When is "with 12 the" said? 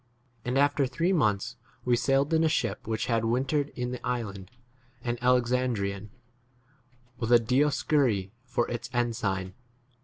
7.19-7.45